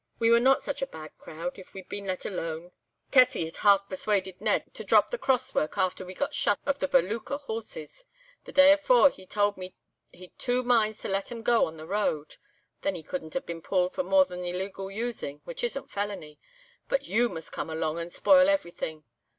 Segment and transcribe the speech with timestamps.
[0.17, 2.71] We were not such a bad crowd if we'd been let alone.
[3.11, 6.79] Tessie had half persuaded Ned to drop the cross work after we got shut of
[6.79, 8.03] the Balooka horses.
[8.45, 9.75] The day afore he told me
[10.11, 12.37] he'd two minds to let 'em go on the road.
[12.81, 16.39] Then he couldn't have been pulled for more than illegal using, which isn't felony.
[16.89, 19.03] But you must come along and spoil everything.